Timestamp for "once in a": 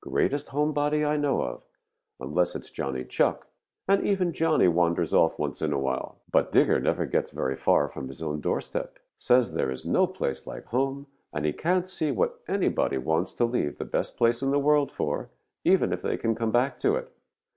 5.40-5.78